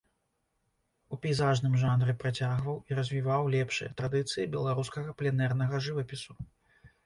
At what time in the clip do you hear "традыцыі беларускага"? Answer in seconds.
4.03-5.09